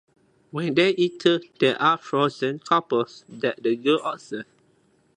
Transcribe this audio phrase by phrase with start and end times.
[0.49, 4.47] When they enter there are frozen couples that the girls observe.